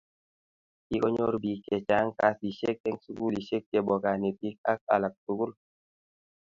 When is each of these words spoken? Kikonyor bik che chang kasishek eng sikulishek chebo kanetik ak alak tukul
Kikonyor 0.87 1.33
bik 1.43 1.59
che 1.67 1.77
chang 1.87 2.09
kasishek 2.19 2.77
eng 2.87 2.97
sikulishek 3.03 3.63
chebo 3.71 3.93
kanetik 4.03 4.55
ak 4.71 4.79
alak 4.95 5.13
tukul 5.23 5.51